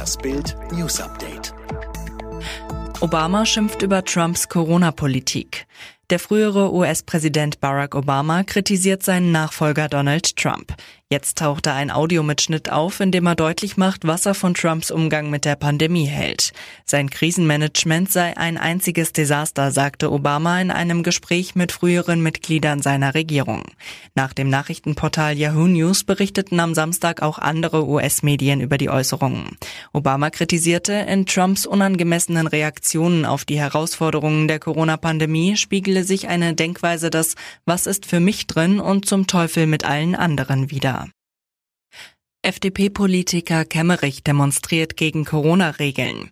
Das 0.00 0.16
Bild 0.16 0.56
News 0.72 0.98
Update. 0.98 1.52
Obama 3.02 3.44
schimpft 3.44 3.82
über 3.82 4.02
Trumps 4.02 4.48
Corona-Politik. 4.48 5.66
Der 6.10 6.18
frühere 6.18 6.74
US-Präsident 6.74 7.60
Barack 7.60 7.94
Obama 7.94 8.42
kritisiert 8.42 9.04
seinen 9.04 9.30
Nachfolger 9.30 9.88
Donald 9.88 10.34
Trump. 10.34 10.74
Jetzt 11.12 11.38
tauchte 11.38 11.72
ein 11.72 11.90
Audiomitschnitt 11.90 12.70
auf, 12.70 13.00
in 13.00 13.10
dem 13.10 13.26
er 13.26 13.34
deutlich 13.34 13.76
macht, 13.76 14.06
was 14.06 14.26
er 14.26 14.34
von 14.34 14.54
Trumps 14.54 14.92
Umgang 14.92 15.28
mit 15.28 15.44
der 15.44 15.56
Pandemie 15.56 16.06
hält. 16.06 16.52
Sein 16.84 17.10
Krisenmanagement 17.10 18.12
sei 18.12 18.36
ein 18.36 18.56
einziges 18.56 19.12
Desaster, 19.12 19.72
sagte 19.72 20.12
Obama 20.12 20.60
in 20.60 20.70
einem 20.70 21.02
Gespräch 21.02 21.56
mit 21.56 21.72
früheren 21.72 22.22
Mitgliedern 22.22 22.80
seiner 22.80 23.14
Regierung. 23.14 23.64
Nach 24.14 24.32
dem 24.32 24.50
Nachrichtenportal 24.50 25.36
Yahoo 25.36 25.66
News 25.66 26.04
berichteten 26.04 26.60
am 26.60 26.74
Samstag 26.74 27.22
auch 27.22 27.38
andere 27.38 27.88
US-Medien 27.88 28.60
über 28.60 28.78
die 28.78 28.88
Äußerungen. 28.88 29.56
Obama 29.92 30.30
kritisierte, 30.30 30.92
in 30.92 31.26
Trumps 31.26 31.66
unangemessenen 31.66 32.46
Reaktionen 32.46 33.26
auf 33.26 33.44
die 33.44 33.58
Herausforderungen 33.58 34.46
der 34.46 34.60
Corona-Pandemie 34.60 35.56
spiegele 35.56 35.99
sich 36.04 36.28
eine 36.28 36.54
Denkweise 36.54 37.10
des 37.10 37.34
Was 37.64 37.86
ist 37.86 38.06
für 38.06 38.20
mich 38.20 38.46
drin 38.46 38.80
und 38.80 39.06
zum 39.06 39.26
Teufel 39.26 39.66
mit 39.66 39.84
allen 39.84 40.14
anderen 40.14 40.70
wieder. 40.70 41.08
FDP-Politiker 42.42 43.66
Kemmerich 43.66 44.24
demonstriert 44.24 44.96
gegen 44.96 45.26
Corona-Regeln. 45.26 46.30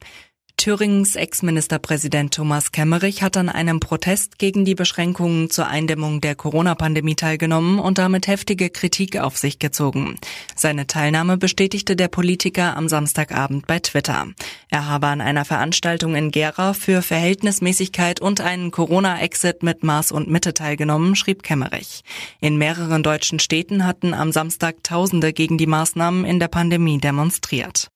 Thüringens 0.59 1.15
Ex-Ministerpräsident 1.15 2.35
Thomas 2.35 2.73
Kemmerich 2.73 3.23
hat 3.23 3.37
an 3.37 3.49
einem 3.49 3.79
Protest 3.79 4.41
gegen 4.41 4.65
die 4.65 4.75
Beschränkungen 4.75 5.51
zur 5.51 5.69
Eindämmung 5.69 6.21
der 6.21 6.35
Corona-Pandemie 6.35 7.15
teilgenommen 7.15 7.79
und 7.79 7.97
damit 7.97 8.27
heftige 8.27 8.69
Kritik 8.69 9.19
auf 9.19 9.39
sich 9.39 9.61
gezogen. 9.61 10.17
Seine 10.57 10.89
Teilnahme 10.89 11.39
bestätigte 11.39 11.95
der 11.95 12.09
Politiker 12.09 12.77
am 12.77 12.89
Samstagabend 12.89 13.69
bei 13.69 13.79
Twitter. 13.79 14.27
Er 14.69 14.87
habe 14.87 15.07
an 15.07 15.21
einer 15.21 15.45
Veranstaltung 15.45 16.17
in 16.17 16.33
Gera 16.33 16.73
für 16.73 17.03
Verhältnismäßigkeit 17.03 18.21
und 18.21 18.41
einen 18.41 18.73
Corona-Exit 18.73 19.63
mit 19.63 19.85
Maß 19.85 20.11
und 20.11 20.29
Mitte 20.29 20.55
teilgenommen, 20.55 21.15
schrieb 21.15 21.45
Kemmerich. 21.45 22.03
In 22.41 22.59
mehreren 22.59 23.05
deutschen 23.05 23.39
Städten 23.39 23.87
hatten 23.87 24.13
am 24.13 24.33
Samstag 24.33 24.83
Tausende 24.83 25.33
gegen 25.33 25.57
die 25.57 25.69
Maßnahmen 25.69 26.25
in 26.25 26.41
der 26.41 26.49
Pandemie 26.49 26.99
demonstriert. 26.99 27.93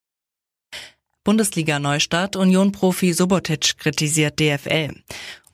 Bundesliga 1.24 1.78
Neustart 1.78 2.34
Union-Profi 2.34 3.12
Subotic 3.14 3.78
kritisiert 3.78 4.40
DFL. 4.40 4.94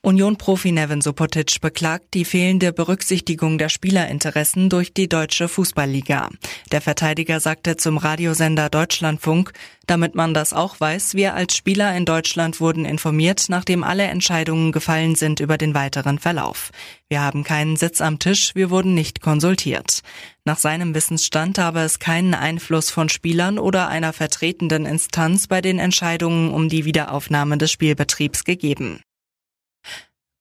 Union-Profi 0.08 0.72
Nevin 0.72 1.02
Subotic 1.02 1.60
beklagt 1.60 2.14
die 2.14 2.24
fehlende 2.24 2.72
Berücksichtigung 2.72 3.58
der 3.58 3.68
Spielerinteressen 3.68 4.70
durch 4.70 4.94
die 4.94 5.06
deutsche 5.06 5.48
Fußballliga. 5.48 6.30
Der 6.72 6.80
Verteidiger 6.80 7.40
sagte 7.40 7.76
zum 7.76 7.98
Radiosender 7.98 8.70
Deutschlandfunk, 8.70 9.52
damit 9.86 10.14
man 10.14 10.32
das 10.32 10.54
auch 10.54 10.80
weiß, 10.80 11.12
wir 11.12 11.34
als 11.34 11.54
Spieler 11.54 11.94
in 11.94 12.06
Deutschland 12.06 12.58
wurden 12.58 12.86
informiert, 12.86 13.50
nachdem 13.50 13.84
alle 13.84 14.04
Entscheidungen 14.04 14.72
gefallen 14.72 15.14
sind 15.14 15.40
über 15.40 15.58
den 15.58 15.74
weiteren 15.74 16.18
Verlauf. 16.18 16.70
Wir 17.10 17.20
haben 17.20 17.44
keinen 17.44 17.76
Sitz 17.76 18.00
am 18.00 18.18
Tisch, 18.18 18.54
wir 18.54 18.70
wurden 18.70 18.94
nicht 18.94 19.20
konsultiert. 19.20 20.00
Nach 20.46 20.58
seinem 20.58 20.94
Wissensstand 20.94 21.58
habe 21.58 21.80
es 21.80 21.98
keinen 21.98 22.32
Einfluss 22.32 22.90
von 22.90 23.10
Spielern 23.10 23.58
oder 23.58 23.88
einer 23.88 24.14
vertretenden 24.14 24.86
Instanz 24.86 25.48
bei 25.48 25.60
den 25.60 25.78
Entscheidungen 25.78 26.50
um 26.50 26.70
die 26.70 26.86
Wiederaufnahme 26.86 27.58
des 27.58 27.70
Spielbetriebs 27.72 28.44
gegeben. 28.44 29.02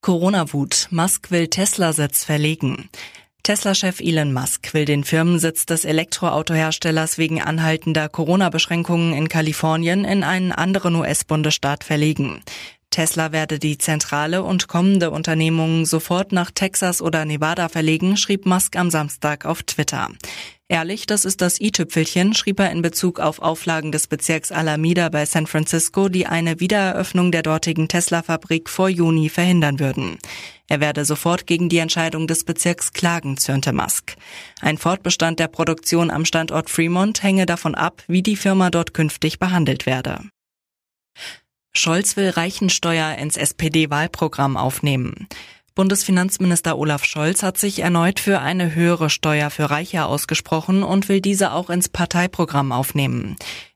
Corona-Wut. 0.07 0.87
Musk 0.89 1.31
will 1.31 1.49
Tesla-Sitz 1.49 2.23
verlegen. 2.23 2.89
Tesla-Chef 3.43 3.99
Elon 3.99 4.31
Musk 4.31 4.73
will 4.73 4.85
den 4.85 5.03
Firmensitz 5.03 5.65
des 5.65 5.83
Elektroautoherstellers 5.83 7.17
wegen 7.17 7.41
anhaltender 7.41 8.07
Corona-Beschränkungen 8.07 9.11
in 9.11 9.27
Kalifornien 9.27 10.05
in 10.05 10.23
einen 10.23 10.53
anderen 10.53 10.95
US-Bundesstaat 10.95 11.83
verlegen. 11.83 12.41
Tesla 12.89 13.31
werde 13.31 13.59
die 13.59 13.77
Zentrale 13.77 14.43
und 14.43 14.67
kommende 14.67 15.11
Unternehmungen 15.11 15.85
sofort 15.85 16.31
nach 16.31 16.51
Texas 16.51 17.01
oder 17.01 17.25
Nevada 17.25 17.69
verlegen, 17.69 18.17
schrieb 18.17 18.45
Musk 18.45 18.75
am 18.75 18.89
Samstag 18.89 19.45
auf 19.45 19.63
Twitter. 19.63 20.09
Ehrlich, 20.69 21.05
das 21.05 21.23
ist 21.23 21.39
das 21.39 21.61
i-Tüpfelchen, 21.61 22.33
schrieb 22.33 22.59
er 22.59 22.71
in 22.71 22.81
Bezug 22.81 23.21
auf 23.21 23.39
Auflagen 23.39 23.93
des 23.93 24.07
Bezirks 24.07 24.51
Alameda 24.51 25.07
bei 25.07 25.25
San 25.25 25.47
Francisco, 25.47 26.09
die 26.09 26.25
eine 26.27 26.59
Wiedereröffnung 26.59 27.31
der 27.31 27.41
dortigen 27.41 27.87
Tesla-Fabrik 27.87 28.69
vor 28.69 28.89
Juni 28.89 29.29
verhindern 29.29 29.79
würden. 29.79 30.17
Er 30.67 30.81
werde 30.81 31.05
sofort 31.05 31.47
gegen 31.47 31.69
die 31.69 31.77
Entscheidung 31.77 32.27
des 32.27 32.43
Bezirks 32.43 32.91
klagen, 32.91 33.37
zürnte 33.37 33.71
Musk. 33.71 34.15
Ein 34.59 34.77
Fortbestand 34.77 35.39
der 35.39 35.47
Produktion 35.47 36.11
am 36.11 36.25
Standort 36.25 36.69
Fremont 36.69 37.23
hänge 37.23 37.45
davon 37.45 37.73
ab, 37.73 38.03
wie 38.07 38.21
die 38.21 38.35
Firma 38.35 38.69
dort 38.69 38.93
künftig 38.93 39.39
behandelt 39.39 39.85
werde. 39.85 40.19
Scholz 41.77 42.17
will 42.17 42.29
Reichensteuer 42.29 43.15
ins 43.17 43.37
SPD-Wahlprogramm 43.37 44.57
aufnehmen. 44.57 45.27
Bundesfinanzminister 45.75 46.77
Olaf 46.77 47.05
Scholz 47.05 47.43
hat 47.43 47.59
sich 47.59 47.79
erneut 47.79 48.19
für 48.19 48.39
eine 48.39 48.73
höhere 48.73 49.11
Steuer 49.11 49.51
für 49.51 49.69
Reiche 49.69 50.05
ausgesprochen 50.05 50.81
und 50.81 51.07
will 51.07 51.21
diese 51.21 51.51
auch 51.51 51.69
ins 51.69 51.87
Parteiprogramm 51.87 52.71
aufnehmen. 52.71 53.35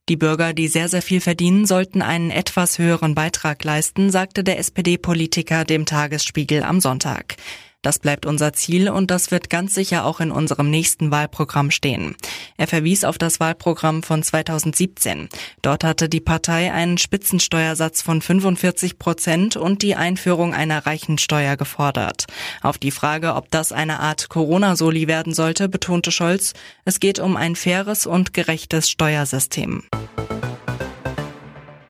Die 0.10 0.18
Bürger, 0.18 0.54
die 0.54 0.68
sehr, 0.68 0.90
sehr 0.90 1.04
viel 1.04 1.22
verdienen, 1.22 1.68
sollten 1.68 2.02
einen 2.02 2.32
etwas 2.32 2.80
höheren 2.80 3.14
Beitrag 3.14 3.64
leisten, 3.64 4.10
sagte 4.10 4.44
der 4.44 4.58
SPD-Politiker 4.58 5.64
dem 5.64 5.86
Tagesspiegel 5.86 6.64
am 6.64 6.82
Sonntag. 6.82 7.36
Das 7.82 7.98
bleibt 7.98 8.28
unser 8.28 8.54
Ziel 8.54 8.90
und 8.90 9.10
das 9.10 9.32
wird 9.32 9.50
ganz 9.50 9.74
sicher 9.74 10.06
auch 10.06 10.20
in 10.20 10.32
unserem 10.32 10.70
nächsten 10.70 11.10
Wahlprogramm 11.10 11.72
stehen. 11.72 12.16
Er 12.58 12.68
verwies 12.68 13.04
auf 13.04 13.18
das 13.18 13.40
Wahlprogramm 13.40 14.04
von 14.04 14.22
2017. 14.22 15.30
Dort 15.64 15.84
hatte 15.84 16.08
die 16.08 16.20
Partei 16.20 16.72
einen 16.72 17.00
Spitzensteuersatz 17.00 18.04
von 18.04 18.22
45 18.22 19.00
Prozent 19.00 19.56
und 19.56 19.82
die 19.82 19.96
Einführung 19.96 20.54
einer 20.54 20.86
Reichensteuer 20.86 21.58
gefordert. 21.58 22.26
Auf 22.62 22.78
die 22.78 22.92
Frage, 22.92 23.34
ob 23.34 23.50
das 23.50 23.72
eine 23.72 24.00
Art 24.00 24.30
Corona-Soli 24.30 25.08
werden 25.08 25.34
sollte, 25.34 25.68
betonte 25.68 26.12
Scholz, 26.12 26.54
es 26.86 27.00
geht 27.00 27.20
um 27.20 27.36
ein 27.36 27.56
faires 27.56 28.06
und 28.06 28.34
gerechtes 28.34 28.92
Steuersystem. 28.92 29.84